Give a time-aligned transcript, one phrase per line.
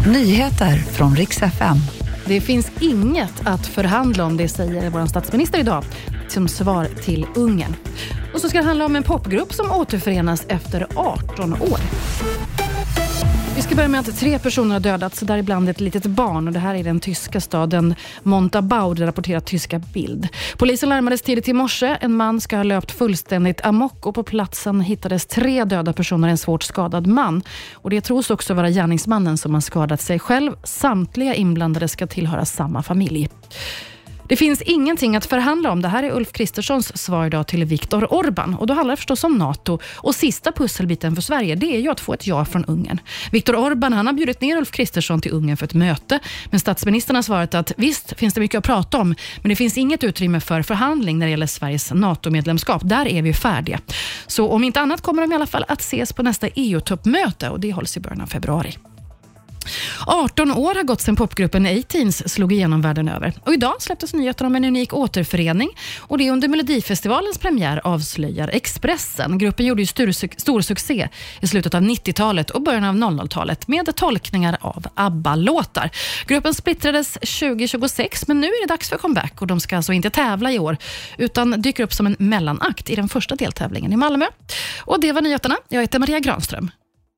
[0.00, 1.76] Nyheter från riks FM.
[2.26, 5.84] Det finns inget att förhandla om, det säger vår statsminister idag
[6.28, 7.76] som svar till Ungern.
[8.34, 11.78] Och så ska det handla om en popgrupp som återförenas efter 18 år.
[13.56, 16.46] Vi ska börja med att tre personer har dödats, däribland ett litet barn.
[16.46, 20.28] Och det här är den tyska staden Montabaur, det rapporterar tyska Bild.
[20.56, 21.96] Polisen larmades tidigt i morse.
[22.00, 26.30] En man ska ha löpt fullständigt amok och på platsen hittades tre döda personer och
[26.30, 27.42] en svårt skadad man.
[27.72, 30.52] Och Det tros också vara gärningsmannen som har skadat sig själv.
[30.64, 33.28] Samtliga inblandade ska tillhöra samma familj.
[34.28, 35.82] Det finns ingenting att förhandla om.
[35.82, 38.54] Det här är Ulf Kristerssons svar idag till Viktor Orban.
[38.54, 39.78] Och Då handlar det förstås om NATO.
[39.96, 43.00] Och Sista pusselbiten för Sverige det är ju att få ett ja från Ungern.
[43.32, 46.18] Viktor Orban han har bjudit ner Ulf Kristersson till Ungern för ett möte.
[46.50, 49.78] Men statsministern har svarat att visst finns det mycket att prata om, men det finns
[49.78, 52.82] inget utrymme för förhandling när det gäller Sveriges NATO-medlemskap.
[52.84, 53.80] Där är vi färdiga.
[54.26, 57.60] Så om inte annat kommer de i alla fall att ses på nästa EU-toppmöte och
[57.60, 58.76] det hålls i början av februari.
[60.06, 63.32] 18 år har gått sedan popgruppen A-Teens slog igenom världen över.
[63.40, 65.70] Och idag släpptes nyheten om en unik återförening.
[66.00, 69.38] Och det är under Melodifestivalens premiär avslöjar Expressen.
[69.38, 71.08] Gruppen gjorde ju stor, stor succé
[71.40, 75.90] i slutet av 90-talet och början av 00-talet med tolkningar av ABBA-låtar.
[76.26, 80.10] Gruppen splittrades 2026, men nu är det dags för comeback och de ska alltså inte
[80.10, 80.76] tävla i år,
[81.18, 84.26] utan dyker upp som en mellanakt i den första deltävlingen i Malmö.
[84.78, 85.56] Och Det var nyheterna.
[85.68, 86.70] Jag heter Maria Granström.